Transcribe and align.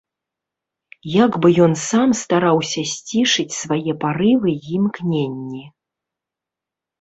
Як 1.23 1.35
бы 1.43 1.47
ён 1.65 1.73
сам 1.89 2.09
стараўся 2.21 2.81
сцішыць 2.93 3.57
свае 3.59 3.91
парывы 4.05 4.49
і 4.55 4.59
імкненні. 4.79 5.63